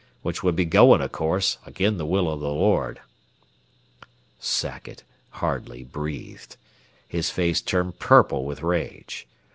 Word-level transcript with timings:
Which 0.23 0.41
would 0.41 0.55
be 0.55 0.65
goin', 0.65 0.99
o' 0.99 1.07
course, 1.07 1.59
agin 1.67 1.97
the 1.97 2.07
will 2.07 2.27
o' 2.27 2.35
the 2.35 2.47
Lord." 2.49 3.01
Sackett 4.39 5.03
hardly 5.29 5.83
breathed. 5.83 6.57
His 7.07 7.29
face 7.29 7.61
turned 7.61 7.99
purple 7.99 8.43
with 8.43 8.63
rage. 8.63 9.27